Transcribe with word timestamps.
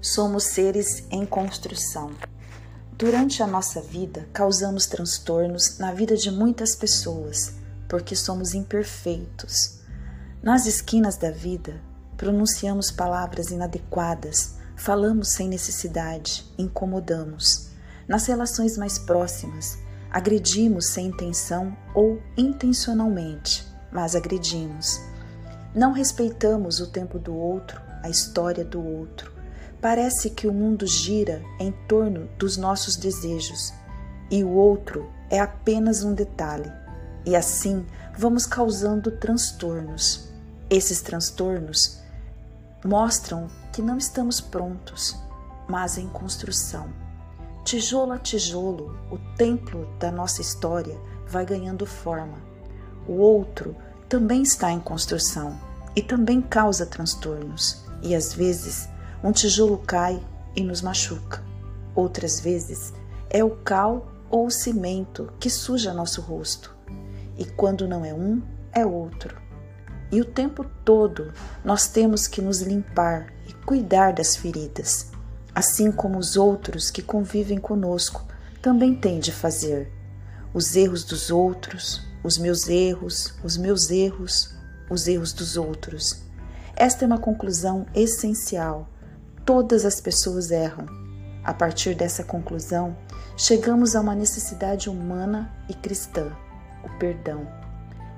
Somos 0.00 0.44
seres 0.44 1.04
em 1.10 1.26
construção. 1.26 2.10
Durante 2.96 3.42
a 3.42 3.46
nossa 3.46 3.80
vida, 3.80 4.28
causamos 4.32 4.86
transtornos 4.86 5.78
na 5.78 5.92
vida 5.92 6.16
de 6.16 6.30
muitas 6.30 6.74
pessoas, 6.74 7.54
porque 7.88 8.16
somos 8.16 8.54
imperfeitos. 8.54 9.78
Nas 10.42 10.66
esquinas 10.66 11.16
da 11.16 11.30
vida, 11.30 11.80
pronunciamos 12.16 12.90
palavras 12.90 13.50
inadequadas, 13.50 14.54
falamos 14.76 15.28
sem 15.28 15.48
necessidade, 15.48 16.44
incomodamos. 16.56 17.68
Nas 18.08 18.26
relações 18.26 18.76
mais 18.76 18.98
próximas, 18.98 19.78
agredimos 20.10 20.86
sem 20.86 21.06
intenção 21.06 21.76
ou 21.94 22.20
intencionalmente, 22.36 23.66
mas 23.92 24.16
agredimos. 24.16 25.00
Não 25.78 25.92
respeitamos 25.92 26.80
o 26.80 26.88
tempo 26.88 27.20
do 27.20 27.32
outro, 27.32 27.80
a 28.02 28.10
história 28.10 28.64
do 28.64 28.84
outro. 28.84 29.30
Parece 29.80 30.28
que 30.28 30.48
o 30.48 30.52
mundo 30.52 30.84
gira 30.88 31.40
em 31.60 31.70
torno 31.86 32.28
dos 32.36 32.56
nossos 32.56 32.96
desejos 32.96 33.72
e 34.28 34.42
o 34.42 34.48
outro 34.48 35.08
é 35.30 35.38
apenas 35.38 36.02
um 36.02 36.14
detalhe. 36.14 36.68
E 37.24 37.36
assim 37.36 37.86
vamos 38.18 38.44
causando 38.44 39.12
transtornos. 39.12 40.28
Esses 40.68 41.00
transtornos 41.00 42.00
mostram 42.84 43.46
que 43.72 43.80
não 43.80 43.98
estamos 43.98 44.40
prontos, 44.40 45.16
mas 45.68 45.96
em 45.96 46.08
construção. 46.08 46.88
Tijolo 47.64 48.10
a 48.10 48.18
tijolo, 48.18 48.98
o 49.12 49.18
templo 49.36 49.88
da 50.00 50.10
nossa 50.10 50.42
história 50.42 51.00
vai 51.28 51.46
ganhando 51.46 51.86
forma. 51.86 52.38
O 53.06 53.12
outro 53.12 53.76
também 54.08 54.42
está 54.42 54.72
em 54.72 54.80
construção 54.80 55.67
e 55.98 56.02
também 56.02 56.40
causa 56.40 56.86
transtornos, 56.86 57.84
e 58.00 58.14
às 58.14 58.32
vezes 58.32 58.88
um 59.20 59.32
tijolo 59.32 59.78
cai 59.78 60.24
e 60.54 60.62
nos 60.62 60.80
machuca. 60.80 61.42
Outras 61.92 62.38
vezes 62.38 62.92
é 63.28 63.42
o 63.42 63.50
cal 63.50 64.06
ou 64.30 64.46
o 64.46 64.50
cimento 64.50 65.32
que 65.40 65.50
suja 65.50 65.92
nosso 65.92 66.20
rosto. 66.20 66.72
E 67.36 67.44
quando 67.44 67.88
não 67.88 68.04
é 68.04 68.14
um, 68.14 68.40
é 68.72 68.86
outro. 68.86 69.42
E 70.12 70.20
o 70.20 70.24
tempo 70.24 70.64
todo 70.84 71.32
nós 71.64 71.88
temos 71.88 72.28
que 72.28 72.40
nos 72.40 72.60
limpar 72.60 73.32
e 73.48 73.52
cuidar 73.52 74.12
das 74.12 74.36
feridas, 74.36 75.10
assim 75.52 75.90
como 75.90 76.16
os 76.16 76.36
outros 76.36 76.92
que 76.92 77.02
convivem 77.02 77.58
conosco 77.58 78.24
também 78.62 78.94
têm 78.94 79.18
de 79.18 79.32
fazer. 79.32 79.90
Os 80.54 80.76
erros 80.76 81.02
dos 81.02 81.28
outros, 81.28 82.06
os 82.22 82.38
meus 82.38 82.68
erros, 82.68 83.34
os 83.42 83.56
meus 83.56 83.90
erros, 83.90 84.56
os 84.90 85.08
erros 85.08 85.32
dos 85.32 85.56
outros. 85.56 86.22
Esta 86.76 87.04
é 87.04 87.06
uma 87.06 87.18
conclusão 87.18 87.86
essencial. 87.94 88.88
Todas 89.44 89.84
as 89.84 90.00
pessoas 90.00 90.50
erram. 90.50 90.86
A 91.44 91.54
partir 91.54 91.94
dessa 91.94 92.22
conclusão, 92.22 92.96
chegamos 93.36 93.96
a 93.96 94.00
uma 94.00 94.14
necessidade 94.14 94.88
humana 94.88 95.52
e 95.68 95.74
cristã: 95.74 96.30
o 96.84 96.98
perdão. 96.98 97.46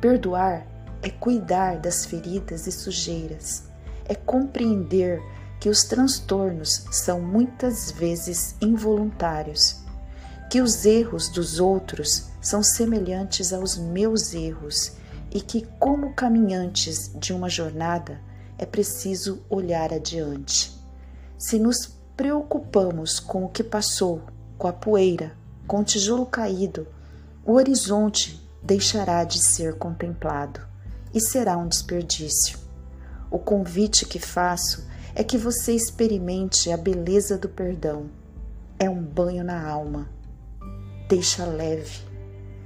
Perdoar 0.00 0.66
é 1.02 1.10
cuidar 1.10 1.78
das 1.78 2.04
feridas 2.04 2.66
e 2.66 2.72
sujeiras, 2.72 3.64
é 4.04 4.14
compreender 4.14 5.22
que 5.60 5.68
os 5.68 5.84
transtornos 5.84 6.84
são 6.90 7.20
muitas 7.20 7.92
vezes 7.92 8.56
involuntários, 8.60 9.80
que 10.50 10.60
os 10.60 10.84
erros 10.84 11.28
dos 11.28 11.60
outros 11.60 12.26
são 12.40 12.62
semelhantes 12.62 13.52
aos 13.52 13.78
meus 13.78 14.34
erros 14.34 14.92
e 15.32 15.40
que, 15.40 15.66
como 15.78 16.12
caminhantes 16.12 17.10
de 17.18 17.32
uma 17.32 17.48
jornada, 17.48 18.20
é 18.58 18.66
preciso 18.66 19.42
olhar 19.48 19.92
adiante. 19.92 20.78
Se 21.38 21.58
nos 21.58 21.86
preocupamos 22.16 23.18
com 23.18 23.44
o 23.44 23.48
que 23.48 23.64
passou, 23.64 24.20
com 24.58 24.68
a 24.68 24.72
poeira, 24.72 25.32
com 25.66 25.80
o 25.80 25.84
tijolo 25.84 26.26
caído, 26.26 26.86
o 27.44 27.54
horizonte 27.54 28.40
deixará 28.62 29.24
de 29.24 29.38
ser 29.42 29.78
contemplado 29.78 30.60
e 31.14 31.20
será 31.20 31.56
um 31.56 31.66
desperdício. 31.66 32.58
O 33.30 33.38
convite 33.38 34.04
que 34.04 34.18
faço 34.18 34.86
é 35.14 35.24
que 35.24 35.38
você 35.38 35.72
experimente 35.72 36.70
a 36.70 36.76
beleza 36.76 37.38
do 37.38 37.48
perdão. 37.48 38.10
É 38.78 38.88
um 38.88 39.02
banho 39.02 39.42
na 39.42 39.66
alma. 39.66 40.08
Deixa 41.08 41.44
leve. 41.44 42.00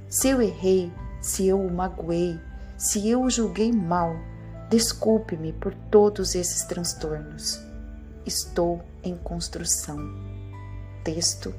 Se 0.09 0.27
eu 0.27 0.41
errei, 0.41 0.91
se 1.21 1.47
eu 1.47 1.59
o 1.59 1.71
magoei, 1.71 2.39
se 2.77 3.09
eu 3.09 3.23
o 3.23 3.29
julguei 3.29 3.71
mal, 3.71 4.15
desculpe-me 4.69 5.51
por 5.51 5.73
todos 5.89 6.35
esses 6.35 6.63
transtornos. 6.63 7.59
Estou 8.23 8.83
em 9.03 9.15
construção. 9.17 9.97
Texto 11.03 11.55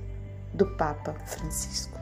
do 0.55 0.67
Papa 0.77 1.15
Francisco. 1.27 1.97